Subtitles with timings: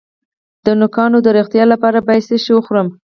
[0.65, 2.87] د نوکانو د روغتیا لپاره باید څه شی وخورم؟